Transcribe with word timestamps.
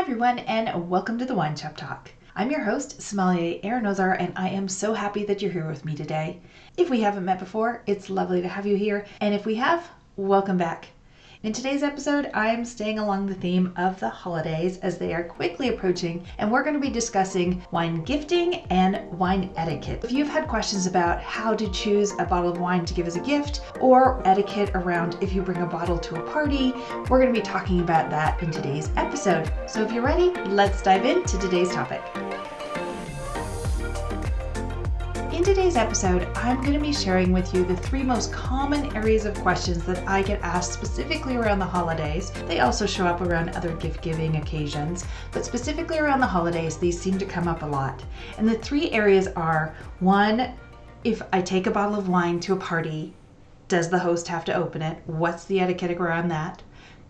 everyone, 0.00 0.38
and 0.38 0.88
welcome 0.88 1.18
to 1.18 1.26
the 1.26 1.34
Wine 1.34 1.54
Shop 1.54 1.76
Talk. 1.76 2.10
I'm 2.34 2.50
your 2.50 2.62
host, 2.62 3.02
Sommelier 3.02 3.60
Erin 3.62 3.84
and 3.84 4.32
I 4.34 4.48
am 4.48 4.66
so 4.66 4.94
happy 4.94 5.26
that 5.26 5.42
you're 5.42 5.52
here 5.52 5.68
with 5.68 5.84
me 5.84 5.94
today. 5.94 6.40
If 6.78 6.88
we 6.88 7.02
haven't 7.02 7.26
met 7.26 7.38
before, 7.38 7.82
it's 7.86 8.08
lovely 8.08 8.40
to 8.40 8.48
have 8.48 8.64
you 8.64 8.76
here, 8.76 9.04
and 9.20 9.34
if 9.34 9.44
we 9.44 9.56
have, 9.56 9.90
welcome 10.16 10.56
back. 10.56 10.88
In 11.42 11.54
today's 11.54 11.82
episode, 11.82 12.30
I'm 12.34 12.66
staying 12.66 12.98
along 12.98 13.24
the 13.24 13.34
theme 13.34 13.72
of 13.78 13.98
the 13.98 14.10
holidays 14.10 14.76
as 14.80 14.98
they 14.98 15.14
are 15.14 15.24
quickly 15.24 15.70
approaching, 15.70 16.26
and 16.36 16.52
we're 16.52 16.62
going 16.62 16.74
to 16.74 16.80
be 16.80 16.90
discussing 16.90 17.64
wine 17.70 18.02
gifting 18.02 18.56
and 18.68 19.10
wine 19.18 19.50
etiquette. 19.56 20.04
If 20.04 20.12
you've 20.12 20.28
had 20.28 20.46
questions 20.46 20.86
about 20.86 21.22
how 21.22 21.54
to 21.54 21.70
choose 21.70 22.12
a 22.18 22.26
bottle 22.26 22.52
of 22.52 22.60
wine 22.60 22.84
to 22.84 22.92
give 22.92 23.06
as 23.06 23.16
a 23.16 23.20
gift, 23.20 23.62
or 23.80 24.20
etiquette 24.26 24.72
around 24.74 25.16
if 25.22 25.32
you 25.32 25.40
bring 25.40 25.62
a 25.62 25.66
bottle 25.66 25.98
to 26.00 26.22
a 26.22 26.30
party, 26.30 26.74
we're 27.08 27.22
going 27.22 27.32
to 27.32 27.40
be 27.40 27.42
talking 27.42 27.80
about 27.80 28.10
that 28.10 28.42
in 28.42 28.50
today's 28.50 28.90
episode. 28.96 29.50
So 29.66 29.82
if 29.82 29.92
you're 29.92 30.04
ready, 30.04 30.28
let's 30.50 30.82
dive 30.82 31.06
into 31.06 31.38
today's 31.38 31.72
topic. 31.72 32.02
In 35.40 35.46
today's 35.46 35.76
episode, 35.76 36.28
I'm 36.36 36.60
going 36.60 36.74
to 36.74 36.78
be 36.78 36.92
sharing 36.92 37.32
with 37.32 37.54
you 37.54 37.64
the 37.64 37.74
three 37.74 38.02
most 38.02 38.30
common 38.30 38.94
areas 38.94 39.24
of 39.24 39.34
questions 39.40 39.82
that 39.86 40.06
I 40.06 40.20
get 40.20 40.38
asked 40.42 40.74
specifically 40.74 41.36
around 41.36 41.60
the 41.60 41.64
holidays. 41.64 42.30
They 42.46 42.60
also 42.60 42.84
show 42.84 43.06
up 43.06 43.22
around 43.22 43.48
other 43.48 43.74
gift 43.76 44.02
giving 44.02 44.36
occasions, 44.36 45.06
but 45.32 45.46
specifically 45.46 45.98
around 45.98 46.20
the 46.20 46.26
holidays, 46.26 46.76
these 46.76 47.00
seem 47.00 47.16
to 47.16 47.24
come 47.24 47.48
up 47.48 47.62
a 47.62 47.66
lot. 47.66 48.04
And 48.36 48.46
the 48.46 48.58
three 48.58 48.90
areas 48.90 49.28
are 49.28 49.74
one, 50.00 50.52
if 51.04 51.22
I 51.32 51.40
take 51.40 51.66
a 51.66 51.70
bottle 51.70 51.98
of 51.98 52.10
wine 52.10 52.38
to 52.40 52.52
a 52.52 52.56
party, 52.56 53.14
does 53.66 53.88
the 53.88 54.00
host 54.00 54.28
have 54.28 54.44
to 54.44 54.54
open 54.54 54.82
it? 54.82 54.98
What's 55.06 55.46
the 55.46 55.60
etiquette 55.60 55.92
around 55.92 56.28
that? 56.28 56.62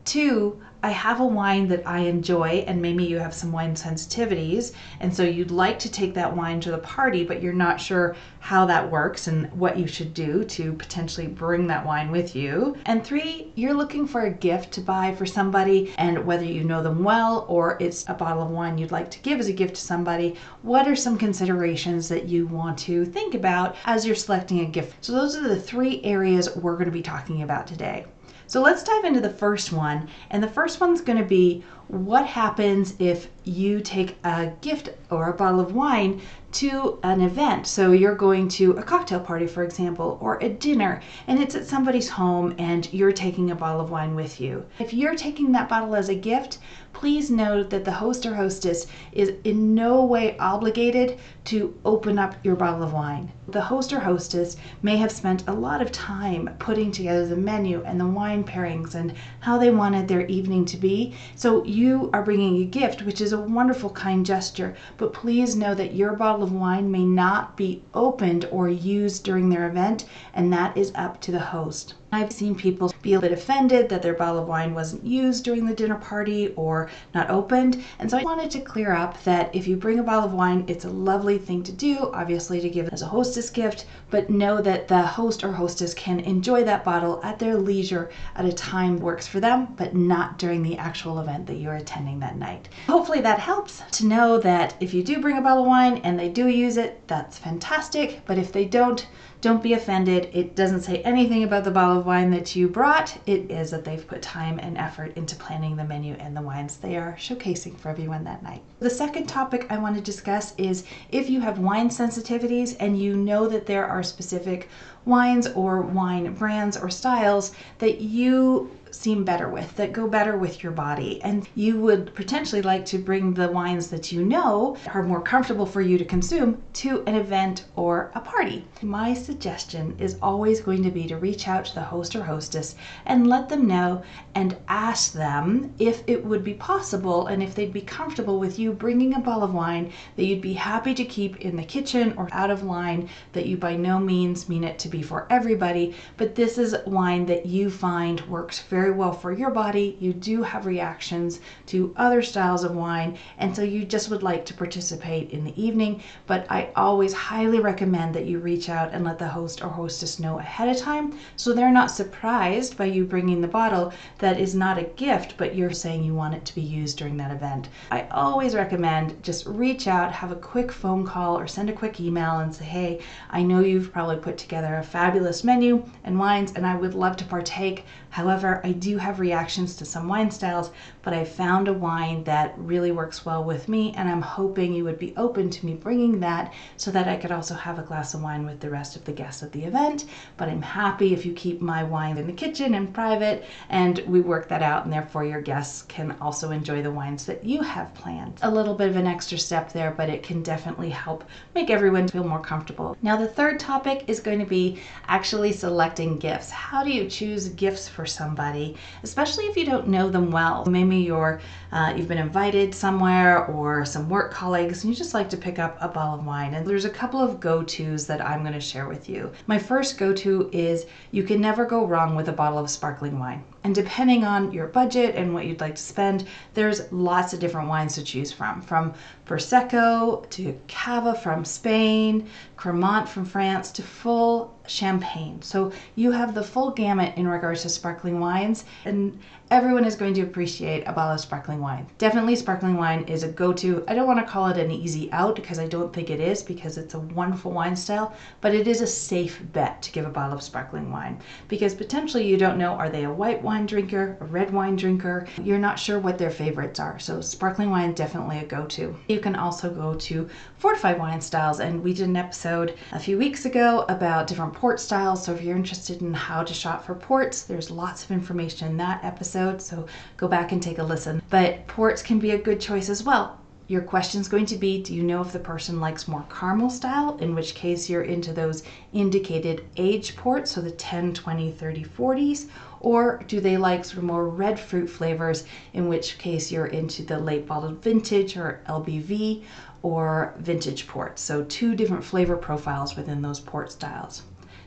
Two, 0.04 0.58
I 0.82 0.92
have 0.92 1.20
a 1.20 1.26
wine 1.26 1.68
that 1.68 1.86
I 1.86 1.98
enjoy, 1.98 2.64
and 2.66 2.80
maybe 2.80 3.04
you 3.04 3.18
have 3.18 3.34
some 3.34 3.52
wine 3.52 3.74
sensitivities, 3.74 4.72
and 4.98 5.14
so 5.14 5.22
you'd 5.22 5.50
like 5.50 5.78
to 5.80 5.92
take 5.92 6.14
that 6.14 6.34
wine 6.34 6.58
to 6.60 6.70
the 6.70 6.78
party, 6.78 7.22
but 7.22 7.42
you're 7.42 7.52
not 7.52 7.78
sure 7.78 8.16
how 8.38 8.64
that 8.64 8.90
works 8.90 9.26
and 9.26 9.52
what 9.52 9.76
you 9.76 9.86
should 9.86 10.14
do 10.14 10.42
to 10.44 10.72
potentially 10.72 11.26
bring 11.26 11.66
that 11.66 11.84
wine 11.84 12.10
with 12.10 12.34
you. 12.34 12.78
And 12.86 13.04
three, 13.04 13.52
you're 13.56 13.74
looking 13.74 14.06
for 14.06 14.22
a 14.22 14.30
gift 14.30 14.72
to 14.72 14.80
buy 14.80 15.14
for 15.14 15.26
somebody, 15.26 15.92
and 15.98 16.24
whether 16.24 16.46
you 16.46 16.64
know 16.64 16.82
them 16.82 17.04
well 17.04 17.44
or 17.46 17.76
it's 17.78 18.06
a 18.08 18.14
bottle 18.14 18.44
of 18.44 18.48
wine 18.48 18.78
you'd 18.78 18.90
like 18.90 19.10
to 19.10 19.20
give 19.20 19.38
as 19.38 19.48
a 19.48 19.52
gift 19.52 19.74
to 19.74 19.82
somebody, 19.82 20.36
what 20.62 20.88
are 20.88 20.96
some 20.96 21.18
considerations 21.18 22.08
that 22.08 22.24
you 22.24 22.46
want 22.46 22.78
to 22.78 23.04
think 23.04 23.34
about 23.34 23.76
as 23.84 24.06
you're 24.06 24.14
selecting 24.14 24.60
a 24.60 24.64
gift? 24.64 25.04
So, 25.04 25.12
those 25.12 25.36
are 25.36 25.46
the 25.46 25.60
three 25.60 26.02
areas 26.04 26.56
we're 26.56 26.76
going 26.76 26.86
to 26.86 26.90
be 26.90 27.02
talking 27.02 27.42
about 27.42 27.66
today. 27.66 28.06
So 28.50 28.60
let's 28.60 28.82
dive 28.82 29.04
into 29.04 29.20
the 29.20 29.30
first 29.30 29.72
one. 29.72 30.08
And 30.30 30.42
the 30.42 30.48
first 30.48 30.80
one's 30.80 31.00
going 31.00 31.18
to 31.18 31.24
be 31.24 31.62
what 31.90 32.24
happens 32.24 32.94
if 33.00 33.28
you 33.44 33.80
take 33.80 34.16
a 34.22 34.52
gift 34.60 34.90
or 35.10 35.28
a 35.28 35.34
bottle 35.34 35.58
of 35.58 35.74
wine 35.74 36.20
to 36.52 36.98
an 37.04 37.20
event. 37.20 37.66
So 37.66 37.92
you're 37.92 38.14
going 38.14 38.48
to 38.48 38.72
a 38.72 38.82
cocktail 38.82 39.20
party, 39.20 39.46
for 39.46 39.62
example, 39.62 40.18
or 40.20 40.38
a 40.40 40.48
dinner, 40.48 41.00
and 41.26 41.40
it's 41.40 41.54
at 41.54 41.66
somebody's 41.66 42.08
home 42.08 42.54
and 42.58 42.92
you're 42.92 43.12
taking 43.12 43.50
a 43.50 43.54
bottle 43.54 43.80
of 43.80 43.90
wine 43.90 44.14
with 44.14 44.40
you. 44.40 44.64
If 44.78 44.92
you're 44.92 45.14
taking 45.14 45.52
that 45.52 45.68
bottle 45.68 45.94
as 45.94 46.08
a 46.08 46.14
gift, 46.14 46.58
please 46.92 47.30
note 47.30 47.70
that 47.70 47.84
the 47.84 47.92
host 47.92 48.26
or 48.26 48.34
hostess 48.34 48.86
is 49.12 49.32
in 49.44 49.74
no 49.74 50.04
way 50.04 50.36
obligated 50.38 51.18
to 51.44 51.72
open 51.84 52.18
up 52.18 52.34
your 52.44 52.56
bottle 52.56 52.82
of 52.82 52.92
wine. 52.92 53.30
The 53.48 53.60
host 53.60 53.92
or 53.92 54.00
hostess 54.00 54.56
may 54.82 54.96
have 54.96 55.12
spent 55.12 55.48
a 55.48 55.52
lot 55.52 55.80
of 55.80 55.92
time 55.92 56.50
putting 56.58 56.90
together 56.90 57.26
the 57.26 57.36
menu 57.36 57.82
and 57.84 58.00
the 58.00 58.06
wine 58.06 58.44
pairings 58.44 58.96
and 58.96 59.14
how 59.38 59.56
they 59.56 59.70
wanted 59.70 60.08
their 60.08 60.26
evening 60.26 60.64
to 60.66 60.76
be. 60.76 61.14
So 61.36 61.64
you 61.64 61.79
are 62.12 62.22
bringing 62.22 62.60
a 62.60 62.66
gift, 62.66 63.06
which 63.06 63.22
is 63.22 63.32
a 63.32 63.40
wonderful, 63.40 63.88
kind 63.88 64.26
gesture, 64.26 64.74
but 64.98 65.14
please 65.14 65.56
know 65.56 65.74
that 65.74 65.94
your 65.94 66.12
bottle 66.12 66.42
of 66.42 66.52
wine 66.52 66.90
may 66.90 67.06
not 67.06 67.56
be 67.56 67.80
opened 67.94 68.44
or 68.50 68.68
used 68.68 69.24
during 69.24 69.48
their 69.48 69.66
event, 69.66 70.04
and 70.34 70.52
that 70.52 70.76
is 70.76 70.92
up 70.94 71.22
to 71.22 71.32
the 71.32 71.40
host. 71.40 71.94
I've 72.12 72.32
seen 72.32 72.56
people 72.56 72.92
be 73.02 73.14
a 73.14 73.20
bit 73.20 73.30
offended 73.30 73.88
that 73.88 74.02
their 74.02 74.14
bottle 74.14 74.40
of 74.40 74.48
wine 74.48 74.74
wasn't 74.74 75.04
used 75.04 75.44
during 75.44 75.64
the 75.64 75.74
dinner 75.74 75.94
party 75.94 76.52
or 76.56 76.90
not 77.14 77.30
opened. 77.30 77.84
And 78.00 78.10
so 78.10 78.18
I 78.18 78.22
wanted 78.22 78.50
to 78.52 78.60
clear 78.60 78.92
up 78.92 79.22
that 79.24 79.54
if 79.54 79.68
you 79.68 79.76
bring 79.76 80.00
a 80.00 80.02
bottle 80.02 80.24
of 80.24 80.32
wine, 80.32 80.64
it's 80.66 80.84
a 80.84 80.90
lovely 80.90 81.38
thing 81.38 81.62
to 81.62 81.72
do, 81.72 82.10
obviously 82.12 82.60
to 82.60 82.68
give 82.68 82.88
as 82.88 83.02
a 83.02 83.06
hostess 83.06 83.48
gift, 83.48 83.86
but 84.10 84.28
know 84.28 84.60
that 84.60 84.88
the 84.88 85.00
host 85.00 85.44
or 85.44 85.52
hostess 85.52 85.94
can 85.94 86.18
enjoy 86.20 86.64
that 86.64 86.82
bottle 86.82 87.20
at 87.22 87.38
their 87.38 87.56
leisure 87.56 88.10
at 88.34 88.44
a 88.44 88.52
time 88.52 88.98
works 88.98 89.28
for 89.28 89.38
them, 89.38 89.68
but 89.76 89.94
not 89.94 90.36
during 90.36 90.62
the 90.62 90.76
actual 90.78 91.20
event 91.20 91.46
that 91.46 91.58
you're 91.58 91.76
attending 91.76 92.18
that 92.18 92.36
night. 92.36 92.68
Hopefully 92.88 93.20
that 93.20 93.38
helps 93.38 93.82
to 93.92 94.06
know 94.06 94.38
that 94.38 94.74
if 94.80 94.92
you 94.92 95.04
do 95.04 95.20
bring 95.20 95.38
a 95.38 95.42
bottle 95.42 95.62
of 95.62 95.68
wine 95.68 95.98
and 95.98 96.18
they 96.18 96.28
do 96.28 96.48
use 96.48 96.76
it, 96.76 97.06
that's 97.06 97.38
fantastic. 97.38 98.22
But 98.26 98.38
if 98.38 98.50
they 98.50 98.64
don't, 98.64 99.06
don't 99.40 99.62
be 99.62 99.72
offended. 99.72 100.30
It 100.32 100.54
doesn't 100.54 100.82
say 100.82 101.02
anything 101.02 101.44
about 101.44 101.64
the 101.64 101.70
bottle 101.70 101.98
of 101.98 102.06
wine 102.06 102.30
that 102.30 102.54
you 102.54 102.68
brought. 102.68 103.16
It 103.26 103.50
is 103.50 103.70
that 103.70 103.84
they've 103.84 104.06
put 104.06 104.20
time 104.20 104.58
and 104.58 104.76
effort 104.76 105.16
into 105.16 105.34
planning 105.36 105.76
the 105.76 105.84
menu 105.84 106.14
and 106.14 106.36
the 106.36 106.42
wines 106.42 106.76
they 106.76 106.96
are 106.96 107.16
showcasing 107.18 107.78
for 107.78 107.88
everyone 107.88 108.24
that 108.24 108.42
night. 108.42 108.62
The 108.80 108.90
second 108.90 109.26
topic 109.26 109.66
I 109.70 109.78
want 109.78 109.96
to 109.96 110.02
discuss 110.02 110.54
is 110.58 110.84
if 111.10 111.30
you 111.30 111.40
have 111.40 111.58
wine 111.58 111.88
sensitivities 111.88 112.76
and 112.80 113.00
you 113.00 113.16
know 113.16 113.46
that 113.48 113.66
there 113.66 113.86
are 113.86 114.02
specific 114.02 114.68
wines 115.06 115.46
or 115.46 115.80
wine 115.80 116.34
brands 116.34 116.76
or 116.76 116.90
styles 116.90 117.52
that 117.78 118.00
you 118.00 118.70
seem 118.92 119.24
better 119.24 119.48
with, 119.48 119.76
that 119.76 119.92
go 119.92 120.06
better 120.06 120.36
with 120.36 120.62
your 120.62 120.72
body. 120.72 121.20
And 121.22 121.48
you 121.54 121.80
would 121.80 122.14
potentially 122.14 122.62
like 122.62 122.84
to 122.86 122.98
bring 122.98 123.34
the 123.34 123.48
wines 123.48 123.88
that 123.90 124.12
you 124.12 124.24
know 124.24 124.76
are 124.94 125.02
more 125.02 125.20
comfortable 125.20 125.66
for 125.66 125.80
you 125.80 125.98
to 125.98 126.04
consume 126.04 126.62
to 126.74 127.02
an 127.06 127.14
event 127.14 127.64
or 127.76 128.10
a 128.14 128.20
party. 128.20 128.64
My 128.82 129.14
suggestion 129.14 129.94
is 129.98 130.16
always 130.22 130.60
going 130.60 130.82
to 130.82 130.90
be 130.90 131.06
to 131.06 131.16
reach 131.16 131.46
out 131.46 131.66
to 131.66 131.74
the 131.74 131.82
host 131.82 132.16
or 132.16 132.24
hostess 132.24 132.74
and 133.06 133.26
let 133.26 133.48
them 133.48 133.66
know 133.66 134.02
and 134.34 134.56
ask 134.68 135.12
them 135.12 135.72
if 135.78 136.02
it 136.06 136.24
would 136.24 136.42
be 136.42 136.54
possible 136.54 137.26
and 137.26 137.42
if 137.42 137.54
they'd 137.54 137.72
be 137.72 137.80
comfortable 137.80 138.38
with 138.38 138.58
you 138.58 138.72
bringing 138.72 139.14
a 139.14 139.20
bottle 139.20 139.44
of 139.44 139.54
wine 139.54 139.92
that 140.16 140.24
you'd 140.24 140.40
be 140.40 140.54
happy 140.54 140.94
to 140.94 141.04
keep 141.04 141.36
in 141.40 141.56
the 141.56 141.62
kitchen 141.62 142.14
or 142.16 142.28
out 142.32 142.50
of 142.50 142.62
line, 142.62 143.08
that 143.32 143.46
you 143.46 143.56
by 143.56 143.76
no 143.76 143.98
means 143.98 144.48
mean 144.48 144.64
it 144.64 144.78
to 144.78 144.88
be 144.88 145.02
for 145.02 145.26
everybody, 145.30 145.94
but 146.16 146.34
this 146.34 146.58
is 146.58 146.74
wine 146.86 147.26
that 147.26 147.46
you 147.46 147.70
find 147.70 148.20
works 148.22 148.60
very 148.60 148.79
very 148.80 148.92
well 148.92 149.12
for 149.12 149.30
your 149.30 149.50
body. 149.50 149.94
You 150.00 150.14
do 150.14 150.42
have 150.42 150.64
reactions 150.64 151.40
to 151.66 151.92
other 151.96 152.22
styles 152.22 152.64
of 152.64 152.74
wine, 152.74 153.18
and 153.36 153.54
so 153.54 153.62
you 153.62 153.84
just 153.84 154.08
would 154.08 154.22
like 154.22 154.46
to 154.46 154.54
participate 154.54 155.32
in 155.32 155.44
the 155.44 155.62
evening. 155.62 156.02
But 156.26 156.46
I 156.48 156.70
always 156.76 157.12
highly 157.12 157.60
recommend 157.60 158.14
that 158.14 158.24
you 158.24 158.38
reach 158.38 158.70
out 158.70 158.94
and 158.94 159.04
let 159.04 159.18
the 159.18 159.28
host 159.28 159.62
or 159.62 159.68
hostess 159.68 160.18
know 160.18 160.38
ahead 160.38 160.70
of 160.70 160.78
time 160.78 161.18
so 161.36 161.52
they're 161.52 161.70
not 161.80 161.90
surprised 161.90 162.78
by 162.78 162.86
you 162.86 163.04
bringing 163.04 163.42
the 163.42 163.48
bottle 163.48 163.92
that 164.16 164.40
is 164.40 164.54
not 164.54 164.78
a 164.78 164.90
gift, 165.04 165.34
but 165.36 165.54
you're 165.54 165.74
saying 165.74 166.02
you 166.02 166.14
want 166.14 166.34
it 166.34 166.46
to 166.46 166.54
be 166.54 166.62
used 166.62 166.96
during 166.96 167.18
that 167.18 167.32
event. 167.32 167.68
I 167.90 168.06
always 168.10 168.54
recommend 168.54 169.22
just 169.22 169.44
reach 169.44 169.88
out, 169.88 170.10
have 170.10 170.32
a 170.32 170.46
quick 170.52 170.72
phone 170.72 171.04
call, 171.04 171.38
or 171.38 171.46
send 171.46 171.68
a 171.68 171.74
quick 171.74 172.00
email 172.00 172.38
and 172.38 172.54
say, 172.54 172.64
hey, 172.64 173.00
I 173.28 173.42
know 173.42 173.60
you've 173.60 173.92
probably 173.92 174.16
put 174.16 174.38
together 174.38 174.76
a 174.76 174.82
fabulous 174.82 175.44
menu 175.44 175.84
and 176.04 176.18
wines, 176.18 176.52
and 176.56 176.66
I 176.66 176.76
would 176.76 176.94
love 176.94 177.18
to 177.18 177.26
partake. 177.26 177.84
However, 178.08 178.60
I 178.64 178.69
do 178.72 178.96
have 178.98 179.20
reactions 179.20 179.76
to 179.76 179.84
some 179.84 180.08
wine 180.08 180.30
styles, 180.30 180.70
but 181.02 181.14
I 181.14 181.24
found 181.24 181.68
a 181.68 181.72
wine 181.72 182.24
that 182.24 182.54
really 182.56 182.92
works 182.92 183.24
well 183.24 183.44
with 183.44 183.68
me, 183.68 183.92
and 183.96 184.08
I'm 184.08 184.22
hoping 184.22 184.72
you 184.72 184.84
would 184.84 184.98
be 184.98 185.14
open 185.16 185.50
to 185.50 185.66
me 185.66 185.74
bringing 185.74 186.20
that 186.20 186.52
so 186.76 186.90
that 186.90 187.08
I 187.08 187.16
could 187.16 187.32
also 187.32 187.54
have 187.54 187.78
a 187.78 187.82
glass 187.82 188.14
of 188.14 188.22
wine 188.22 188.44
with 188.44 188.60
the 188.60 188.70
rest 188.70 188.96
of 188.96 189.04
the 189.04 189.12
guests 189.12 189.42
at 189.42 189.52
the 189.52 189.64
event. 189.64 190.06
But 190.36 190.48
I'm 190.48 190.62
happy 190.62 191.12
if 191.12 191.24
you 191.24 191.32
keep 191.32 191.60
my 191.60 191.82
wine 191.82 192.18
in 192.18 192.26
the 192.26 192.32
kitchen 192.32 192.74
in 192.74 192.92
private, 192.92 193.44
and 193.68 193.98
we 194.06 194.20
work 194.20 194.48
that 194.48 194.62
out, 194.62 194.84
and 194.84 194.92
therefore 194.92 195.24
your 195.24 195.40
guests 195.40 195.82
can 195.82 196.16
also 196.20 196.50
enjoy 196.50 196.82
the 196.82 196.90
wines 196.90 197.24
that 197.26 197.44
you 197.44 197.62
have 197.62 197.94
planned. 197.94 198.38
A 198.42 198.50
little 198.50 198.74
bit 198.74 198.88
of 198.88 198.96
an 198.96 199.06
extra 199.06 199.38
step 199.38 199.72
there, 199.72 199.90
but 199.90 200.08
it 200.08 200.22
can 200.22 200.42
definitely 200.42 200.90
help 200.90 201.24
make 201.54 201.70
everyone 201.70 202.08
feel 202.08 202.24
more 202.24 202.40
comfortable. 202.40 202.96
Now, 203.02 203.16
the 203.16 203.28
third 203.28 203.58
topic 203.58 204.04
is 204.06 204.20
going 204.20 204.38
to 204.38 204.46
be 204.46 204.80
actually 205.08 205.52
selecting 205.52 206.18
gifts. 206.18 206.50
How 206.50 206.84
do 206.84 206.90
you 206.90 207.08
choose 207.08 207.48
gifts 207.48 207.88
for 207.88 208.06
somebody, 208.06 208.59
especially 209.02 209.44
if 209.46 209.56
you 209.56 209.64
don't 209.64 209.88
know 209.88 210.08
them 210.10 210.30
well. 210.30 210.64
Maybe 210.66 210.96
you're 210.96 211.40
uh, 211.72 211.92
you've 211.96 212.08
been 212.08 212.18
invited 212.18 212.74
somewhere 212.74 213.46
or 213.46 213.84
some 213.84 214.08
work 214.08 214.32
colleagues, 214.32 214.82
and 214.82 214.92
you 214.92 214.96
just 214.96 215.14
like 215.14 215.30
to 215.30 215.36
pick 215.36 215.58
up 215.58 215.76
a 215.80 215.88
bottle 215.88 216.18
of 216.18 216.26
wine. 216.26 216.54
And 216.54 216.66
there's 216.66 216.84
a 216.84 216.90
couple 217.00 217.20
of 217.20 217.40
go-tos 217.40 218.06
that 218.06 218.24
I'm 218.24 218.40
going 218.42 218.54
to 218.54 218.60
share 218.60 218.88
with 218.88 219.08
you. 219.08 219.30
My 219.46 219.58
first 219.58 219.98
go-to 219.98 220.50
is 220.52 220.86
you 221.10 221.22
can 221.22 221.40
never 221.40 221.64
go 221.64 221.86
wrong 221.86 222.16
with 222.16 222.28
a 222.28 222.32
bottle 222.32 222.58
of 222.58 222.70
sparkling 222.70 223.18
wine. 223.18 223.44
And 223.62 223.74
depending 223.74 224.24
on 224.24 224.52
your 224.52 224.68
budget 224.68 225.16
and 225.16 225.34
what 225.34 225.44
you'd 225.44 225.60
like 225.60 225.74
to 225.74 225.82
spend, 225.82 226.26
there's 226.54 226.90
lots 226.90 227.34
of 227.34 227.40
different 227.40 227.68
wines 227.68 227.94
to 227.96 228.02
choose 228.02 228.32
from. 228.32 228.62
From 228.62 228.94
Prosecco 229.26 230.28
to 230.30 230.58
Cava 230.66 231.14
from 231.14 231.44
Spain, 231.44 232.26
Cremant 232.56 233.06
from 233.06 233.26
France 233.26 233.70
to 233.72 233.82
full 233.82 234.58
champagne. 234.66 235.42
So 235.42 235.72
you 235.94 236.10
have 236.10 236.34
the 236.34 236.42
full 236.42 236.70
gamut 236.70 237.16
in 237.16 237.28
regards 237.28 237.62
to 237.62 237.68
sparkling 237.68 238.18
wines. 238.18 238.64
And 238.86 239.18
everyone 239.50 239.84
is 239.84 239.96
going 239.96 240.14
to 240.14 240.22
appreciate 240.22 240.84
a 240.86 240.92
bottle 240.92 241.14
of 241.14 241.20
sparkling 241.20 241.60
wine. 241.60 241.84
Definitely, 241.98 242.36
sparkling 242.36 242.76
wine 242.76 243.02
is 243.08 243.24
a 243.24 243.28
go 243.28 243.52
to. 243.54 243.84
I 243.88 243.94
don't 243.94 244.06
want 244.06 244.24
to 244.24 244.32
call 244.32 244.46
it 244.46 244.56
an 244.56 244.70
easy 244.70 245.10
out 245.10 245.34
because 245.34 245.58
I 245.58 245.66
don't 245.66 245.92
think 245.92 246.08
it 246.08 246.20
is 246.20 246.40
because 246.40 246.78
it's 246.78 246.94
a 246.94 247.00
wonderful 247.00 247.50
wine 247.50 247.74
style, 247.74 248.14
but 248.40 248.54
it 248.54 248.68
is 248.68 248.80
a 248.80 248.86
safe 248.86 249.42
bet 249.52 249.82
to 249.82 249.90
give 249.90 250.06
a 250.06 250.10
bottle 250.10 250.36
of 250.36 250.42
sparkling 250.44 250.92
wine 250.92 251.18
because 251.48 251.74
potentially 251.74 252.28
you 252.28 252.36
don't 252.36 252.58
know 252.58 252.74
are 252.74 252.88
they 252.88 253.02
a 253.02 253.10
white 253.10 253.42
wine 253.42 253.66
drinker, 253.66 254.16
a 254.20 254.24
red 254.24 254.52
wine 254.52 254.76
drinker? 254.76 255.26
You're 255.42 255.58
not 255.58 255.80
sure 255.80 255.98
what 255.98 256.16
their 256.16 256.30
favorites 256.30 256.78
are. 256.78 257.00
So, 257.00 257.20
sparkling 257.20 257.70
wine 257.70 257.92
definitely 257.92 258.38
a 258.38 258.44
go 258.44 258.66
to. 258.66 258.96
You 259.08 259.18
can 259.18 259.34
also 259.34 259.68
go 259.68 259.94
to 259.94 260.28
fortified 260.58 260.98
wine 261.00 261.20
styles, 261.20 261.58
and 261.58 261.82
we 261.82 261.92
did 261.92 262.06
an 262.06 262.16
episode 262.16 262.74
a 262.92 263.00
few 263.00 263.18
weeks 263.18 263.46
ago 263.46 263.84
about 263.88 264.28
different 264.28 264.52
port 264.52 264.78
styles. 264.78 265.24
So, 265.24 265.32
if 265.32 265.42
you're 265.42 265.56
interested 265.56 266.02
in 266.02 266.14
how 266.14 266.44
to 266.44 266.54
shop 266.54 266.84
for 266.84 266.94
ports, 266.94 267.42
there's 267.42 267.68
lots 267.68 268.04
of 268.04 268.12
information 268.12 268.68
in 268.68 268.76
that 268.76 269.02
episode. 269.02 269.39
So, 269.58 269.86
go 270.16 270.28
back 270.28 270.52
and 270.52 270.62
take 270.62 270.78
a 270.78 270.82
listen. 270.82 271.22
But 271.30 271.66
ports 271.66 272.02
can 272.02 272.18
be 272.18 272.32
a 272.32 272.38
good 272.38 272.60
choice 272.60 272.88
as 272.88 273.02
well. 273.02 273.40
Your 273.70 273.82
question 273.82 274.20
is 274.20 274.26
going 274.26 274.46
to 274.46 274.56
be 274.56 274.82
Do 274.82 274.92
you 274.92 275.04
know 275.04 275.20
if 275.20 275.30
the 275.30 275.38
person 275.38 275.78
likes 275.78 276.08
more 276.08 276.24
caramel 276.28 276.70
style? 276.70 277.16
In 277.18 277.36
which 277.36 277.54
case, 277.54 277.88
you're 277.88 278.02
into 278.02 278.32
those 278.32 278.64
indicated 278.92 279.64
age 279.76 280.16
ports, 280.16 280.50
so 280.50 280.60
the 280.60 280.72
10, 280.72 281.14
20, 281.14 281.52
30, 281.52 281.84
40s. 281.84 282.48
Or 282.80 283.22
do 283.28 283.38
they 283.38 283.56
like 283.56 283.84
sort 283.84 283.98
of 283.98 284.02
more 284.04 284.28
red 284.28 284.58
fruit 284.58 284.88
flavors? 284.88 285.44
In 285.72 285.88
which 285.88 286.18
case, 286.18 286.50
you're 286.50 286.66
into 286.66 287.04
the 287.04 287.20
late 287.20 287.46
bottled 287.46 287.80
vintage 287.80 288.36
or 288.36 288.60
LBV 288.68 289.44
or 289.82 290.34
vintage 290.38 290.88
ports. 290.88 291.22
So, 291.22 291.44
two 291.44 291.76
different 291.76 292.02
flavor 292.02 292.36
profiles 292.36 292.96
within 292.96 293.22
those 293.22 293.38
port 293.38 293.70
styles. 293.70 294.22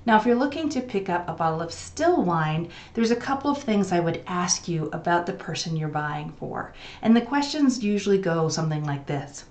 Now, 0.05 0.17
if 0.17 0.25
you're 0.25 0.35
looking 0.35 0.67
to 0.69 0.81
pick 0.81 1.09
up 1.09 1.29
a 1.29 1.33
bottle 1.33 1.61
of 1.61 1.71
still 1.71 2.21
wine, 2.21 2.67
there's 2.94 3.11
a 3.11 3.15
couple 3.15 3.50
of 3.50 3.59
things 3.59 3.91
I 3.91 4.01
would 4.01 4.21
ask 4.27 4.67
you 4.67 4.89
about 4.91 5.25
the 5.25 5.33
person 5.33 5.77
you're 5.77 5.88
buying 5.88 6.31
for. 6.31 6.73
And 7.01 7.15
the 7.15 7.21
questions 7.21 7.83
usually 7.83 8.17
go 8.17 8.50
something 8.50 8.83
like 8.83 9.05
this 9.05 9.45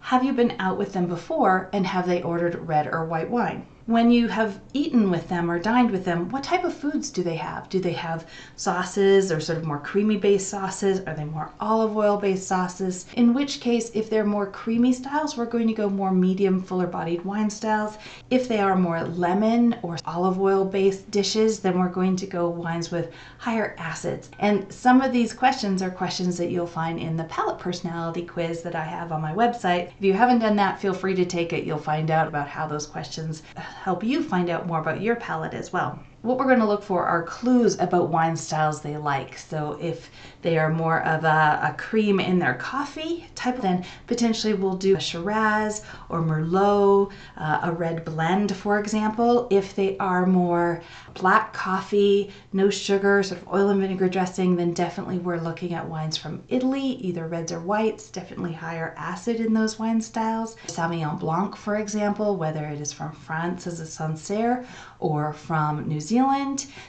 Have 0.00 0.24
you 0.24 0.32
been 0.32 0.56
out 0.58 0.76
with 0.76 0.92
them 0.92 1.06
before 1.06 1.70
and 1.72 1.86
have 1.86 2.06
they 2.06 2.20
ordered 2.20 2.66
red 2.66 2.88
or 2.88 3.04
white 3.04 3.30
wine? 3.30 3.66
When 3.92 4.10
you 4.10 4.26
have 4.28 4.60
eaten 4.72 5.10
with 5.10 5.28
them 5.28 5.50
or 5.50 5.58
dined 5.58 5.90
with 5.90 6.04
them, 6.04 6.28
what 6.30 6.42
type 6.42 6.64
of 6.64 6.74
foods 6.74 7.10
do 7.10 7.22
they 7.22 7.36
have? 7.36 7.68
Do 7.68 7.78
they 7.78 7.92
have 7.92 8.26
sauces 8.56 9.30
or 9.30 9.38
sort 9.38 9.58
of 9.58 9.64
more 9.64 9.78
creamy 9.78 10.16
based 10.16 10.48
sauces? 10.48 11.00
Are 11.00 11.14
they 11.14 11.24
more 11.24 11.50
olive 11.60 11.96
oil 11.96 12.16
based 12.16 12.48
sauces? 12.48 13.06
In 13.14 13.34
which 13.34 13.60
case, 13.60 13.90
if 13.94 14.08
they're 14.08 14.24
more 14.24 14.46
creamy 14.46 14.92
styles, 14.92 15.36
we're 15.36 15.44
going 15.44 15.68
to 15.68 15.74
go 15.74 15.90
more 15.90 16.10
medium, 16.10 16.62
fuller 16.62 16.86
bodied 16.86 17.24
wine 17.24 17.50
styles. 17.50 17.98
If 18.30 18.48
they 18.48 18.60
are 18.60 18.76
more 18.76 19.02
lemon 19.04 19.76
or 19.82 19.98
olive 20.06 20.40
oil 20.40 20.64
based 20.64 21.10
dishes, 21.10 21.60
then 21.60 21.78
we're 21.78 21.88
going 21.88 22.16
to 22.16 22.26
go 22.26 22.48
wines 22.48 22.90
with 22.90 23.12
higher 23.38 23.74
acids. 23.78 24.30
And 24.38 24.72
some 24.72 25.02
of 25.02 25.12
these 25.12 25.34
questions 25.34 25.82
are 25.82 25.90
questions 25.90 26.38
that 26.38 26.50
you'll 26.50 26.66
find 26.66 26.98
in 26.98 27.16
the 27.16 27.24
palate 27.24 27.58
personality 27.58 28.22
quiz 28.22 28.62
that 28.62 28.74
I 28.74 28.84
have 28.84 29.12
on 29.12 29.20
my 29.20 29.34
website. 29.34 29.88
If 29.98 30.04
you 30.04 30.14
haven't 30.14 30.38
done 30.38 30.56
that, 30.56 30.80
feel 30.80 30.94
free 30.94 31.14
to 31.14 31.24
take 31.24 31.52
it. 31.52 31.64
You'll 31.64 31.78
find 31.78 32.10
out 32.10 32.28
about 32.28 32.48
how 32.48 32.66
those 32.66 32.86
questions 32.86 33.42
help 33.82 34.04
you 34.04 34.22
find 34.22 34.48
out 34.48 34.64
more 34.64 34.78
about 34.78 35.00
your 35.02 35.16
palate 35.16 35.54
as 35.54 35.72
well 35.72 35.98
what 36.22 36.38
we're 36.38 36.46
going 36.46 36.60
to 36.60 36.66
look 36.66 36.84
for 36.84 37.04
are 37.04 37.24
clues 37.24 37.78
about 37.80 38.08
wine 38.08 38.36
styles 38.36 38.80
they 38.80 38.96
like. 38.96 39.36
So 39.36 39.76
if 39.80 40.08
they 40.40 40.56
are 40.56 40.70
more 40.70 41.02
of 41.02 41.24
a, 41.24 41.60
a, 41.70 41.74
cream 41.76 42.20
in 42.20 42.38
their 42.38 42.54
coffee 42.54 43.26
type, 43.34 43.60
then 43.60 43.84
potentially 44.06 44.54
we'll 44.54 44.76
do 44.76 44.96
a 44.96 45.00
Shiraz 45.00 45.82
or 46.08 46.22
Merlot, 46.22 47.10
uh, 47.36 47.60
a 47.64 47.72
red 47.72 48.04
blend, 48.04 48.54
for 48.54 48.78
example. 48.78 49.48
If 49.50 49.74
they 49.74 49.96
are 49.98 50.24
more 50.24 50.80
black 51.14 51.52
coffee, 51.52 52.32
no 52.52 52.70
sugar, 52.70 53.22
sort 53.24 53.40
of 53.40 53.48
oil 53.48 53.70
and 53.70 53.80
vinegar 53.80 54.08
dressing, 54.08 54.54
then 54.54 54.72
definitely 54.72 55.18
we're 55.18 55.40
looking 55.40 55.74
at 55.74 55.88
wines 55.88 56.16
from 56.16 56.42
Italy, 56.48 56.80
either 56.80 57.26
reds 57.26 57.50
or 57.50 57.60
whites, 57.60 58.10
definitely 58.10 58.52
higher 58.52 58.94
acid 58.96 59.36
in 59.36 59.52
those 59.52 59.78
wine 59.78 60.00
styles. 60.00 60.56
Sauvignon 60.68 61.18
Blanc, 61.18 61.56
for 61.56 61.76
example, 61.76 62.36
whether 62.36 62.64
it 62.66 62.80
is 62.80 62.92
from 62.92 63.12
France 63.12 63.66
as 63.66 63.80
a 63.80 63.86
Sancerre 63.86 64.64
or 65.00 65.32
from 65.32 65.88
New 65.88 66.00
Zealand. 66.00 66.11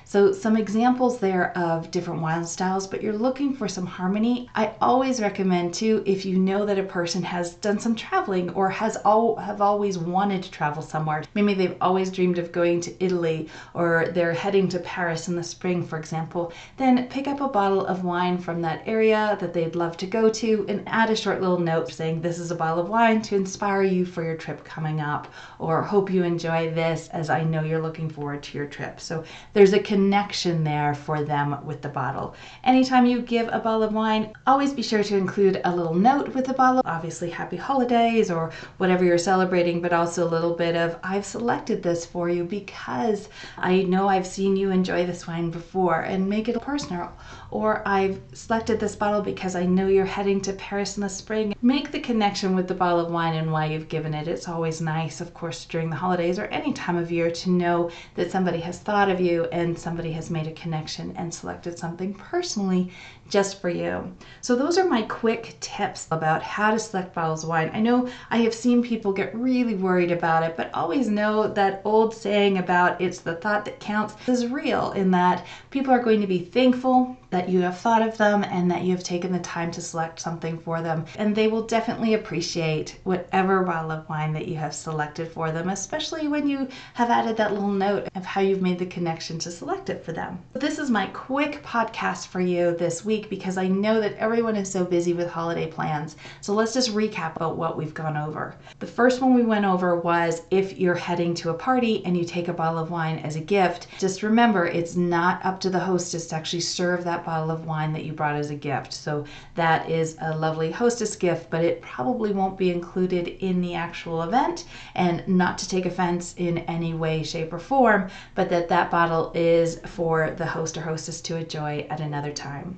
So 0.05 0.31
some 0.31 0.57
examples 0.57 1.19
there 1.19 1.57
of 1.57 1.89
different 1.89 2.21
wine 2.21 2.45
styles, 2.45 2.85
but 2.85 3.01
you're 3.01 3.13
looking 3.13 3.55
for 3.55 3.67
some 3.67 3.85
harmony. 3.85 4.49
I 4.53 4.73
always 4.81 5.21
recommend 5.21 5.73
too, 5.73 6.03
if 6.05 6.25
you 6.25 6.37
know 6.37 6.65
that 6.65 6.77
a 6.77 6.83
person 6.83 7.23
has 7.23 7.55
done 7.55 7.79
some 7.79 7.95
traveling 7.95 8.49
or 8.51 8.69
has 8.69 8.97
all 8.97 9.35
have 9.37 9.61
always 9.61 9.97
wanted 9.97 10.43
to 10.43 10.51
travel 10.51 10.83
somewhere. 10.83 11.23
Maybe 11.33 11.53
they've 11.53 11.77
always 11.81 12.11
dreamed 12.11 12.37
of 12.37 12.51
going 12.51 12.81
to 12.81 13.03
Italy 13.03 13.49
or 13.73 14.09
they're 14.13 14.33
heading 14.33 14.67
to 14.69 14.79
Paris 14.79 15.27
in 15.27 15.35
the 15.35 15.43
spring, 15.43 15.83
for 15.83 15.97
example, 15.97 16.51
then 16.77 17.07
pick 17.07 17.27
up 17.27 17.41
a 17.41 17.47
bottle 17.47 17.85
of 17.85 18.03
wine 18.03 18.37
from 18.37 18.61
that 18.61 18.83
area 18.85 19.37
that 19.39 19.53
they'd 19.53 19.75
love 19.75 19.97
to 19.97 20.05
go 20.05 20.29
to 20.29 20.65
and 20.67 20.83
add 20.87 21.09
a 21.09 21.15
short 21.15 21.41
little 21.41 21.59
note 21.59 21.89
saying 21.91 22.21
this 22.21 22.39
is 22.39 22.51
a 22.51 22.55
bottle 22.55 22.83
of 22.83 22.89
wine 22.89 23.21
to 23.21 23.35
inspire 23.35 23.83
you 23.83 24.05
for 24.05 24.23
your 24.23 24.37
trip 24.37 24.63
coming 24.63 24.99
up 24.99 25.31
or 25.59 25.81
hope 25.81 26.11
you 26.11 26.23
enjoy 26.23 26.69
this 26.71 27.07
as 27.09 27.29
I 27.29 27.43
know 27.43 27.63
you're 27.63 27.81
looking 27.81 28.09
forward 28.09 28.43
to 28.43 28.57
your 28.57 28.67
trip. 28.67 28.99
So 28.99 29.12
there's 29.53 29.73
a 29.73 29.79
connection 29.79 30.63
there 30.63 30.95
for 30.95 31.23
them 31.23 31.63
with 31.65 31.81
the 31.81 31.89
bottle. 31.89 32.35
Anytime 32.63 33.05
you 33.05 33.21
give 33.21 33.47
a 33.49 33.59
bottle 33.59 33.83
of 33.83 33.93
wine, 33.93 34.33
always 34.47 34.73
be 34.73 34.81
sure 34.81 35.03
to 35.03 35.17
include 35.17 35.61
a 35.63 35.75
little 35.75 35.93
note 35.93 36.29
with 36.33 36.45
the 36.45 36.53
bottle, 36.53 36.81
obviously 36.85 37.29
happy 37.29 37.57
holidays 37.57 38.31
or 38.31 38.51
whatever 38.77 39.03
you're 39.03 39.17
celebrating, 39.17 39.81
but 39.81 39.93
also 39.93 40.23
a 40.25 40.33
little 40.35 40.55
bit 40.55 40.75
of 40.75 40.97
I've 41.03 41.25
selected 41.25 41.83
this 41.83 42.05
for 42.05 42.29
you 42.29 42.43
because 42.43 43.29
I 43.57 43.83
know 43.83 44.07
I've 44.07 44.27
seen 44.27 44.55
you 44.55 44.71
enjoy 44.71 45.05
this 45.05 45.27
wine 45.27 45.51
before 45.51 46.01
and 46.01 46.29
make 46.29 46.47
it 46.47 46.61
personal. 46.61 47.11
Or 47.53 47.87
I've 47.87 48.19
selected 48.33 48.79
this 48.79 48.95
bottle 48.95 49.21
because 49.21 49.55
I 49.55 49.67
know 49.67 49.87
you're 49.87 50.05
heading 50.05 50.41
to 50.41 50.53
Paris 50.53 50.97
in 50.97 51.01
the 51.03 51.07
spring. 51.07 51.53
Make 51.61 51.91
the 51.91 51.99
connection 51.99 52.55
with 52.55 52.67
the 52.67 52.73
bottle 52.73 52.99
of 52.99 53.11
wine 53.11 53.35
and 53.35 53.51
why 53.51 53.67
you've 53.67 53.89
given 53.89 54.15
it. 54.15 54.27
It's 54.27 54.49
always 54.49 54.81
nice, 54.81 55.21
of 55.21 55.35
course, 55.35 55.65
during 55.65 55.91
the 55.91 55.95
holidays 55.95 56.39
or 56.39 56.45
any 56.45 56.73
time 56.73 56.95
of 56.97 57.11
year 57.11 57.29
to 57.29 57.51
know 57.51 57.91
that 58.15 58.31
somebody 58.31 58.59
has 58.61 58.79
thought 58.79 59.07
of 59.07 59.21
you 59.21 59.43
and 59.51 59.77
somebody 59.77 60.13
has 60.13 60.31
made 60.31 60.47
a 60.47 60.51
connection 60.53 61.13
and 61.15 61.31
selected 61.31 61.77
something 61.77 62.15
personally 62.15 62.91
just 63.33 63.59
for 63.59 63.69
you. 63.69 64.15
So, 64.41 64.55
those 64.55 64.77
are 64.77 64.87
my 64.87 65.01
quick 65.01 65.57
tips 65.59 66.07
about 66.11 66.43
how 66.43 66.69
to 66.69 66.77
select 66.77 67.15
bottles 67.15 67.41
of 67.41 67.49
wine. 67.49 67.71
I 67.73 67.79
know 67.79 68.07
I 68.29 68.37
have 68.37 68.53
seen 68.53 68.83
people 68.83 69.11
get 69.11 69.35
really 69.35 69.73
worried 69.73 70.11
about 70.11 70.43
it, 70.43 70.55
but 70.55 70.69
always 70.71 71.09
know 71.09 71.47
that 71.47 71.81
old 71.83 72.13
saying 72.13 72.59
about 72.59 73.01
it's 73.01 73.21
the 73.21 73.33
thought 73.33 73.65
that 73.65 73.79
counts 73.79 74.15
is 74.27 74.45
real 74.45 74.91
in 74.91 75.09
that 75.11 75.47
people 75.71 75.91
are 75.91 76.03
going 76.03 76.21
to 76.21 76.27
be 76.27 76.45
thankful 76.45 77.17
that 77.31 77.49
you 77.49 77.61
have 77.61 77.79
thought 77.79 78.07
of 78.07 78.15
them 78.19 78.43
and 78.43 78.69
that 78.69 78.83
you 78.83 78.91
have 78.91 79.03
taken 79.03 79.31
the 79.31 79.39
time 79.39 79.71
to 79.71 79.81
select 79.81 80.19
something 80.19 80.59
for 80.59 80.83
them. 80.83 81.03
And 81.15 81.35
they 81.35 81.47
will 81.47 81.63
definitely 81.63 82.13
appreciate 82.13 82.99
whatever 83.03 83.63
bottle 83.63 83.91
of 83.91 84.07
wine 84.07 84.33
that 84.33 84.47
you 84.47 84.55
have 84.57 84.75
selected 84.75 85.31
for 85.31 85.51
them, 85.51 85.69
especially 85.69 86.27
when 86.27 86.47
you 86.47 86.67
have 86.93 87.09
added 87.09 87.35
that 87.37 87.51
little 87.51 87.71
note 87.71 88.07
of 88.13 88.23
how 88.23 88.41
you've 88.41 88.61
made 88.61 88.77
the 88.77 88.85
connection 88.85 89.39
to 89.39 89.49
select 89.49 89.89
it 89.89 90.05
for 90.05 90.11
them. 90.11 90.37
This 90.53 90.77
is 90.77 90.91
my 90.91 91.07
quick 91.07 91.63
podcast 91.63 92.27
for 92.27 92.39
you 92.39 92.77
this 92.77 93.03
week 93.03 93.22
because 93.29 93.57
I 93.57 93.67
know 93.67 93.99
that 94.01 94.17
everyone 94.17 94.55
is 94.55 94.71
so 94.71 94.85
busy 94.85 95.13
with 95.13 95.29
holiday 95.29 95.67
plans. 95.67 96.15
So 96.41 96.53
let's 96.53 96.73
just 96.73 96.93
recap 96.93 97.35
about 97.35 97.57
what 97.57 97.77
we've 97.77 97.93
gone 97.93 98.17
over. 98.17 98.55
The 98.79 98.87
first 98.87 99.21
one 99.21 99.33
we 99.33 99.43
went 99.43 99.65
over 99.65 99.99
was 99.99 100.43
if 100.51 100.77
you're 100.77 100.95
heading 100.95 101.33
to 101.35 101.49
a 101.49 101.53
party 101.53 102.05
and 102.05 102.17
you 102.17 102.25
take 102.25 102.47
a 102.47 102.53
bottle 102.53 102.79
of 102.79 102.91
wine 102.91 103.19
as 103.19 103.35
a 103.35 103.41
gift, 103.41 103.87
just 103.99 104.23
remember 104.23 104.65
it's 104.65 104.95
not 104.95 105.43
up 105.45 105.59
to 105.61 105.69
the 105.69 105.79
hostess 105.79 106.27
to 106.27 106.35
actually 106.35 106.61
serve 106.61 107.03
that 107.03 107.25
bottle 107.25 107.51
of 107.51 107.65
wine 107.65 107.93
that 107.93 108.05
you 108.05 108.13
brought 108.13 108.35
as 108.35 108.49
a 108.49 108.55
gift. 108.55 108.93
So 108.93 109.25
that 109.55 109.89
is 109.89 110.17
a 110.21 110.37
lovely 110.37 110.71
hostess 110.71 111.15
gift, 111.15 111.49
but 111.49 111.63
it 111.63 111.81
probably 111.81 112.31
won't 112.31 112.57
be 112.57 112.71
included 112.71 113.27
in 113.27 113.61
the 113.61 113.75
actual 113.75 114.23
event. 114.23 114.65
And 114.95 115.27
not 115.27 115.57
to 115.59 115.69
take 115.69 115.85
offense 115.85 116.33
in 116.37 116.59
any 116.59 116.93
way, 116.93 117.23
shape, 117.23 117.53
or 117.53 117.59
form, 117.59 118.09
but 118.35 118.49
that 118.49 118.69
that 118.69 118.91
bottle 118.91 119.31
is 119.33 119.79
for 119.85 120.31
the 120.31 120.45
host 120.45 120.77
or 120.77 120.81
hostess 120.81 121.21
to 121.21 121.37
enjoy 121.37 121.85
at 121.89 121.99
another 121.99 122.31
time. 122.31 122.77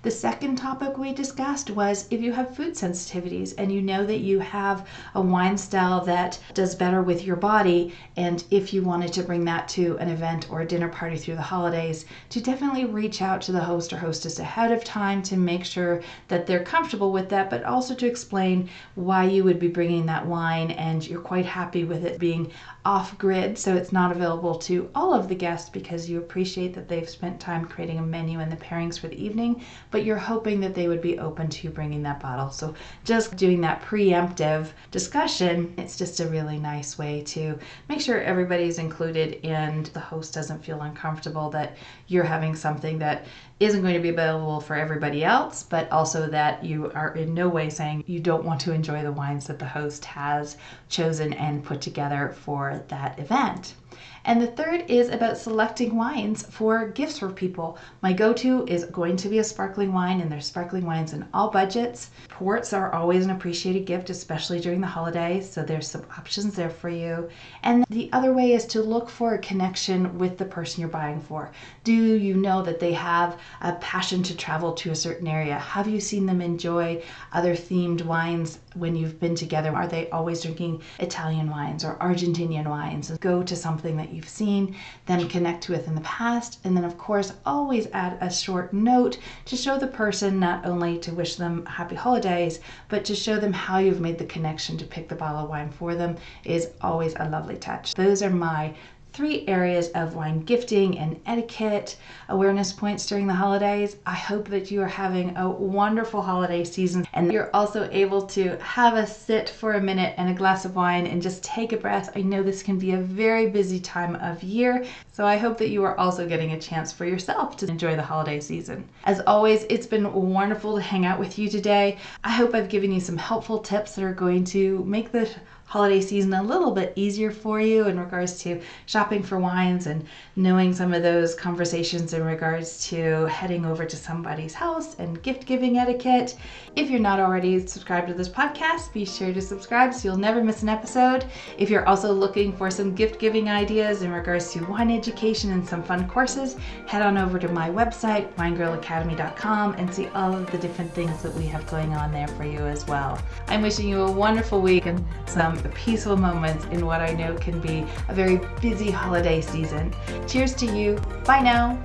The 0.03 0.09
second 0.09 0.55
topic 0.55 0.97
we 0.97 1.13
discussed 1.13 1.69
was 1.69 2.07
if 2.09 2.21
you 2.21 2.33
have 2.33 2.55
food 2.55 2.73
sensitivities 2.73 3.53
and 3.55 3.71
you 3.71 3.83
know 3.83 4.03
that 4.03 4.21
you 4.21 4.39
have 4.39 4.87
a 5.13 5.21
wine 5.21 5.59
style 5.59 6.03
that 6.05 6.39
does 6.55 6.73
better 6.73 7.03
with 7.03 7.23
your 7.23 7.35
body, 7.35 7.93
and 8.17 8.43
if 8.49 8.73
you 8.73 8.81
wanted 8.81 9.13
to 9.13 9.21
bring 9.21 9.45
that 9.45 9.67
to 9.69 9.97
an 9.99 10.09
event 10.09 10.51
or 10.51 10.61
a 10.61 10.65
dinner 10.65 10.89
party 10.89 11.17
through 11.17 11.35
the 11.35 11.41
holidays, 11.43 12.05
to 12.29 12.41
definitely 12.41 12.85
reach 12.85 13.21
out 13.21 13.41
to 13.41 13.51
the 13.51 13.59
host 13.59 13.93
or 13.93 13.97
hostess 13.97 14.39
ahead 14.39 14.71
of 14.71 14.83
time 14.83 15.21
to 15.21 15.37
make 15.37 15.63
sure 15.63 16.01
that 16.29 16.47
they're 16.47 16.63
comfortable 16.63 17.11
with 17.11 17.29
that, 17.29 17.51
but 17.51 17.63
also 17.63 17.93
to 17.93 18.07
explain 18.07 18.67
why 18.95 19.25
you 19.25 19.43
would 19.43 19.59
be 19.59 19.67
bringing 19.67 20.07
that 20.07 20.25
wine 20.25 20.71
and 20.71 21.07
you're 21.07 21.21
quite 21.21 21.45
happy 21.45 21.83
with 21.83 22.03
it 22.03 22.17
being 22.17 22.49
off 22.83 23.15
grid 23.19 23.55
so 23.59 23.75
it's 23.75 23.91
not 23.91 24.11
available 24.11 24.55
to 24.55 24.89
all 24.95 25.13
of 25.13 25.27
the 25.27 25.35
guests 25.35 25.69
because 25.69 26.09
you 26.09 26.17
appreciate 26.17 26.73
that 26.73 26.87
they've 26.89 27.09
spent 27.09 27.39
time 27.39 27.63
creating 27.63 27.99
a 27.99 28.01
menu 28.01 28.39
and 28.39 28.51
the 28.51 28.55
pairings 28.55 28.97
for 28.97 29.07
the 29.07 29.23
evening 29.23 29.61
but 29.91 30.05
you're 30.05 30.17
hoping 30.17 30.59
that 30.61 30.73
they 30.73 30.87
would 30.87 31.01
be 31.01 31.19
open 31.19 31.49
to 31.49 31.67
you 31.67 31.69
bringing 31.69 32.01
that 32.03 32.19
bottle. 32.19 32.49
So 32.49 32.73
just 33.03 33.35
doing 33.35 33.61
that 33.61 33.81
preemptive 33.83 34.69
discussion, 34.89 35.73
it's 35.77 35.97
just 35.97 36.19
a 36.21 36.27
really 36.27 36.57
nice 36.57 36.97
way 36.97 37.21
to 37.27 37.59
make 37.89 38.01
sure 38.01 38.21
everybody's 38.21 38.79
included 38.79 39.43
and 39.45 39.85
the 39.87 39.99
host 39.99 40.33
doesn't 40.33 40.63
feel 40.63 40.81
uncomfortable 40.81 41.49
that 41.51 41.77
you're 42.07 42.23
having 42.23 42.55
something 42.55 42.97
that 42.99 43.25
isn't 43.61 43.83
going 43.83 43.93
to 43.93 43.99
be 43.99 44.09
available 44.09 44.59
for 44.59 44.75
everybody 44.75 45.23
else, 45.23 45.63
but 45.63 45.91
also 45.91 46.27
that 46.27 46.63
you 46.63 46.91
are 46.95 47.15
in 47.15 47.33
no 47.33 47.47
way 47.47 47.69
saying 47.69 48.03
you 48.07 48.19
don't 48.19 48.43
want 48.43 48.59
to 48.61 48.73
enjoy 48.73 49.03
the 49.03 49.11
wines 49.11 49.45
that 49.47 49.59
the 49.59 49.67
host 49.67 50.03
has 50.03 50.57
chosen 50.89 51.31
and 51.33 51.63
put 51.63 51.79
together 51.79 52.35
for 52.43 52.83
that 52.87 53.19
event. 53.19 53.75
And 54.23 54.39
the 54.39 54.47
third 54.47 54.85
is 54.87 55.09
about 55.09 55.37
selecting 55.37 55.95
wines 55.95 56.43
for 56.43 56.87
gifts 56.89 57.17
for 57.17 57.29
people. 57.31 57.79
My 58.01 58.13
go 58.13 58.33
to 58.33 58.65
is 58.67 58.85
going 58.85 59.15
to 59.17 59.29
be 59.29 59.39
a 59.39 59.43
sparkling 59.43 59.93
wine, 59.93 60.21
and 60.21 60.31
there's 60.31 60.45
sparkling 60.45 60.85
wines 60.85 61.13
in 61.13 61.25
all 61.33 61.49
budgets. 61.49 62.11
Ports 62.29 62.71
are 62.71 62.93
always 62.93 63.25
an 63.25 63.31
appreciated 63.31 63.85
gift, 63.85 64.11
especially 64.11 64.59
during 64.59 64.79
the 64.79 64.85
holidays, 64.87 65.49
so 65.49 65.63
there's 65.63 65.87
some 65.87 66.05
options 66.17 66.55
there 66.55 66.69
for 66.69 66.89
you. 66.89 67.29
And 67.63 67.83
the 67.89 68.09
other 68.13 68.31
way 68.31 68.53
is 68.53 68.65
to 68.67 68.83
look 68.83 69.09
for 69.09 69.33
a 69.33 69.39
connection 69.39 70.17
with 70.19 70.37
the 70.37 70.45
person 70.45 70.81
you're 70.81 70.89
buying 70.89 71.19
for. 71.19 71.51
Do 71.83 71.91
you 71.91 72.35
know 72.35 72.61
that 72.61 72.79
they 72.79 72.93
have 72.93 73.39
a 73.59 73.73
passion 73.73 74.23
to 74.23 74.35
travel 74.35 74.73
to 74.73 74.91
a 74.91 74.95
certain 74.95 75.27
area? 75.27 75.57
Have 75.59 75.87
you 75.87 75.99
seen 75.99 76.25
them 76.25 76.41
enjoy 76.41 77.03
other 77.33 77.55
themed 77.55 78.03
wines 78.03 78.59
when 78.75 78.95
you've 78.95 79.19
been 79.19 79.35
together? 79.35 79.75
Are 79.75 79.87
they 79.87 80.09
always 80.09 80.41
drinking 80.41 80.81
Italian 80.99 81.49
wines 81.49 81.83
or 81.83 81.95
Argentinian 81.95 82.67
wines? 82.67 83.11
Go 83.19 83.43
to 83.43 83.55
something 83.55 83.97
that 83.97 84.11
you've 84.13 84.29
seen 84.29 84.75
them 85.05 85.27
connect 85.27 85.69
with 85.69 85.87
in 85.87 85.95
the 85.95 86.01
past. 86.01 86.59
And 86.63 86.75
then, 86.75 86.85
of 86.85 86.97
course, 86.97 87.33
always 87.45 87.87
add 87.93 88.17
a 88.21 88.31
short 88.31 88.73
note 88.73 89.17
to 89.45 89.55
show 89.55 89.77
the 89.77 89.87
person 89.87 90.39
not 90.39 90.65
only 90.65 90.97
to 90.99 91.13
wish 91.13 91.35
them 91.35 91.65
happy 91.65 91.95
holidays, 91.95 92.59
but 92.89 93.05
to 93.05 93.15
show 93.15 93.39
them 93.39 93.53
how 93.53 93.79
you've 93.79 94.01
made 94.01 94.17
the 94.17 94.25
connection 94.25 94.77
to 94.77 94.85
pick 94.85 95.09
the 95.09 95.15
bottle 95.15 95.43
of 95.43 95.49
wine 95.49 95.69
for 95.69 95.95
them 95.95 96.15
is 96.43 96.69
always 96.81 97.13
a 97.17 97.29
lovely 97.29 97.57
touch. 97.57 97.93
Those 97.93 98.23
are 98.23 98.29
my 98.29 98.73
three 99.13 99.45
areas 99.47 99.89
of 99.89 100.15
wine 100.15 100.39
gifting 100.41 100.97
and 100.97 101.19
etiquette 101.25 101.97
awareness 102.29 102.71
points 102.71 103.05
during 103.05 103.27
the 103.27 103.33
holidays. 103.33 103.97
I 104.05 104.15
hope 104.15 104.47
that 104.49 104.71
you 104.71 104.81
are 104.81 104.87
having 104.87 105.35
a 105.35 105.49
wonderful 105.49 106.21
holiday 106.21 106.63
season 106.63 107.05
and 107.13 107.31
you're 107.31 107.53
also 107.53 107.89
able 107.91 108.21
to 108.27 108.57
have 108.57 108.95
a 108.95 109.05
sit 109.05 109.49
for 109.49 109.73
a 109.73 109.81
minute 109.81 110.13
and 110.17 110.29
a 110.29 110.33
glass 110.33 110.63
of 110.63 110.75
wine 110.75 111.07
and 111.07 111.21
just 111.21 111.43
take 111.43 111.73
a 111.73 111.77
breath. 111.77 112.11
I 112.15 112.21
know 112.21 112.41
this 112.41 112.63
can 112.63 112.79
be 112.79 112.91
a 112.93 113.01
very 113.01 113.49
busy 113.49 113.79
time 113.79 114.15
of 114.15 114.41
year, 114.43 114.85
so 115.11 115.25
I 115.25 115.37
hope 115.37 115.57
that 115.57 115.69
you 115.69 115.83
are 115.83 115.97
also 115.97 116.27
getting 116.27 116.53
a 116.53 116.59
chance 116.59 116.91
for 116.91 117.05
yourself 117.05 117.57
to 117.57 117.67
enjoy 117.67 117.95
the 117.95 118.01
holiday 118.01 118.39
season. 118.39 118.87
As 119.03 119.21
always, 119.27 119.65
it's 119.69 119.87
been 119.87 120.13
wonderful 120.13 120.75
to 120.75 120.81
hang 120.81 121.05
out 121.05 121.19
with 121.19 121.37
you 121.37 121.49
today. 121.49 121.97
I 122.23 122.31
hope 122.31 122.55
I've 122.55 122.69
given 122.69 122.91
you 122.91 123.01
some 123.01 123.17
helpful 123.17 123.59
tips 123.59 123.95
that 123.95 124.03
are 124.03 124.13
going 124.13 124.45
to 124.45 124.83
make 124.85 125.11
the 125.11 125.29
holiday 125.71 126.01
season 126.01 126.33
a 126.33 126.43
little 126.43 126.71
bit 126.71 126.91
easier 126.97 127.31
for 127.31 127.61
you 127.61 127.87
in 127.87 127.97
regards 127.97 128.37
to 128.37 128.59
shopping 128.87 129.23
for 129.23 129.39
wines 129.39 129.87
and 129.87 130.05
knowing 130.35 130.73
some 130.73 130.93
of 130.93 131.01
those 131.01 131.33
conversations 131.33 132.13
in 132.13 132.25
regards 132.25 132.85
to 132.85 133.25
heading 133.27 133.65
over 133.65 133.85
to 133.85 133.95
somebody's 133.95 134.53
house 134.53 134.97
and 134.99 135.23
gift 135.23 135.45
giving 135.45 135.77
etiquette. 135.77 136.35
If 136.75 136.89
you're 136.89 136.99
not 136.99 137.21
already 137.21 137.65
subscribed 137.65 138.09
to 138.09 138.13
this 138.13 138.27
podcast, 138.27 138.91
be 138.91 139.05
sure 139.05 139.31
to 139.31 139.41
subscribe 139.41 139.93
so 139.93 140.09
you'll 140.09 140.17
never 140.17 140.43
miss 140.43 140.61
an 140.61 140.67
episode. 140.67 141.23
If 141.57 141.69
you're 141.69 141.87
also 141.87 142.11
looking 142.11 142.51
for 142.51 142.69
some 142.69 142.93
gift 142.93 143.17
giving 143.17 143.49
ideas 143.49 144.01
in 144.01 144.11
regards 144.11 144.51
to 144.51 144.65
wine 144.65 144.91
education 144.91 145.53
and 145.53 145.65
some 145.65 145.83
fun 145.83 146.05
courses, 146.09 146.57
head 146.85 147.01
on 147.01 147.17
over 147.17 147.39
to 147.39 147.47
my 147.47 147.69
website, 147.69 148.29
winegirlacademy.com, 148.33 149.75
and 149.75 149.93
see 149.93 150.07
all 150.07 150.35
of 150.35 150.51
the 150.51 150.57
different 150.57 150.93
things 150.93 151.23
that 151.23 151.33
we 151.35 151.45
have 151.45 151.65
going 151.67 151.93
on 151.93 152.11
there 152.11 152.27
for 152.27 152.43
you 152.43 152.59
as 152.59 152.85
well. 152.87 153.17
I'm 153.47 153.61
wishing 153.61 153.87
you 153.87 154.01
a 154.01 154.11
wonderful 154.11 154.59
week 154.59 154.85
and 154.85 155.05
some 155.25 155.60
peaceful 155.69 156.17
moments 156.17 156.65
in 156.65 156.85
what 156.85 157.01
I 157.01 157.13
know 157.13 157.35
can 157.35 157.59
be 157.59 157.85
a 158.09 158.13
very 158.13 158.39
busy 158.61 158.91
holiday 158.91 159.41
season. 159.41 159.93
Cheers 160.27 160.53
to 160.55 160.65
you. 160.65 160.95
Bye 161.25 161.41
now. 161.41 161.81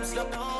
It's 0.00 0.57